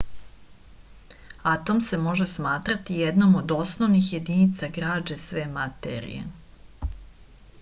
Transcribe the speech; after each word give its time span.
atom 1.51 1.81
se 1.89 1.97
može 2.05 2.27
smatrati 2.31 2.97
jednom 3.03 3.35
od 3.43 3.53
osnovnih 3.57 4.09
jedinica 4.15 4.69
građe 4.79 5.17
sve 5.27 5.43
materije 5.61 6.91